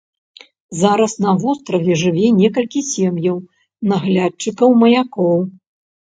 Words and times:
Зараз 0.77 1.13
на 1.25 1.33
востраве 1.43 1.97
жыве 2.05 2.27
некалькі 2.39 2.79
сем'яў 2.93 3.37
наглядчыкаў 3.93 4.69
маякоў. 4.87 5.39